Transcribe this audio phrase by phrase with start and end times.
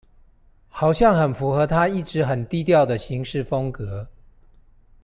[0.67, 4.09] 好像很符合他一直很低調的行事風格